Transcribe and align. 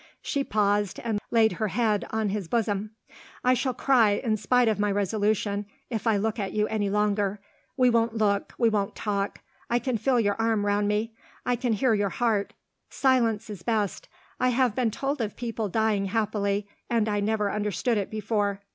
She 0.23 0.43
paused, 0.43 0.99
and 1.03 1.19
laid 1.29 1.51
her 1.51 1.67
head 1.67 2.07
on 2.09 2.29
his 2.29 2.47
bosom. 2.47 2.89
"I 3.43 3.53
shall 3.53 3.75
cry, 3.75 4.13
in 4.13 4.35
spite 4.35 4.67
of 4.67 4.79
my 4.79 4.91
resolution, 4.91 5.67
if 5.91 6.07
I 6.07 6.17
look 6.17 6.39
at 6.39 6.53
you 6.53 6.67
any 6.69 6.89
longer. 6.89 7.39
We 7.77 7.91
won't 7.91 8.15
look 8.15 8.55
we 8.57 8.67
won't 8.67 8.95
talk 8.95 9.41
I 9.69 9.77
can 9.77 9.99
feel 9.99 10.19
your 10.19 10.33
arm 10.41 10.65
round 10.65 10.87
me 10.87 11.13
I 11.45 11.55
can 11.55 11.73
hear 11.73 11.93
your 11.93 12.09
heart. 12.09 12.55
Silence 12.89 13.47
is 13.47 13.61
best. 13.61 14.09
I 14.39 14.49
have 14.49 14.73
been 14.73 14.89
told 14.89 15.21
of 15.21 15.35
people 15.35 15.69
dying 15.69 16.05
happily; 16.05 16.67
and 16.89 17.07
I 17.07 17.19
never 17.19 17.51
understood 17.51 17.99
it 17.99 18.09
before. 18.09 18.59